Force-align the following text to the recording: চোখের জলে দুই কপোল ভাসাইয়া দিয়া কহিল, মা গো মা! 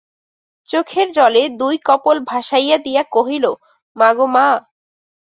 চোখের 0.69 1.07
জলে 1.13 1.43
দুই 1.59 1.75
কপোল 1.85 2.17
ভাসাইয়া 2.29 2.77
দিয়া 2.77 3.03
কহিল, 3.11 3.45
মা 3.95 4.09
গো 4.13 4.25
মা! 4.35 4.47